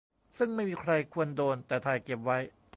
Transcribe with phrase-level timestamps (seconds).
[0.37, 2.37] ซึ่งไม่มีใครควรโดน แต่ถ่ายเก็บไว้